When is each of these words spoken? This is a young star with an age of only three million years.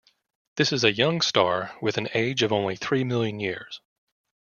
This 0.55 0.73
is 0.73 0.83
a 0.83 0.91
young 0.91 1.21
star 1.21 1.77
with 1.79 1.95
an 1.99 2.09
age 2.15 2.41
of 2.41 2.51
only 2.51 2.75
three 2.75 3.03
million 3.03 3.39
years. 3.39 3.81